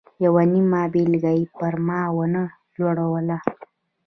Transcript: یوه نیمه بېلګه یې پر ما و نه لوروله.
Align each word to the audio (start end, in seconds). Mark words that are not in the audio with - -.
یوه 0.25 0.43
نیمه 0.51 0.81
بېلګه 0.93 1.31
یې 1.37 1.45
پر 1.57 1.75
ما 1.85 2.01
و 2.13 2.17
نه 2.33 2.43
لوروله. 2.77 3.37